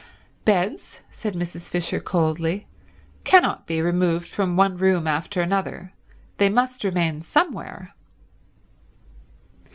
"Beds," 0.45 1.01
said 1.11 1.35
Mrs. 1.35 1.69
Fisher 1.69 1.99
coldly, 1.99 2.65
"cannot 3.23 3.67
be 3.67 3.83
removed 3.83 4.27
from 4.27 4.55
one 4.57 4.75
room 4.75 5.05
after 5.05 5.43
another. 5.43 5.93
They 6.37 6.49
must 6.49 6.83
remain 6.83 7.21
somewhere." 7.21 7.93